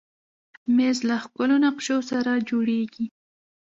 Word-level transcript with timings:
مېز 0.75 0.97
له 1.09 1.15
ښکلو 1.23 1.55
نقشو 1.65 1.97
سره 2.11 2.31
جوړېږي. 2.49 3.05